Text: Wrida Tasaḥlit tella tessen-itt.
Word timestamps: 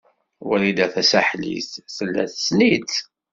Wrida 0.47 0.87
Tasaḥlit 0.93 1.71
tella 1.95 2.23
tessen-itt. 2.31 2.95